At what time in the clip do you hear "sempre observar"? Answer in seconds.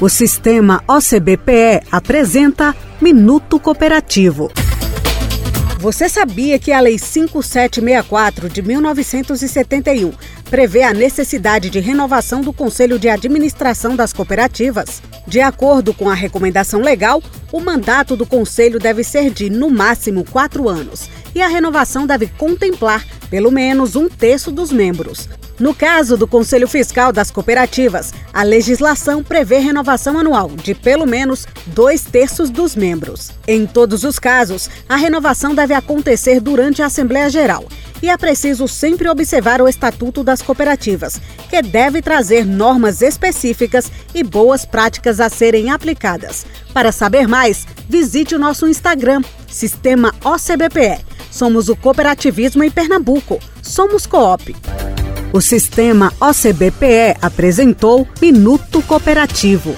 38.68-39.60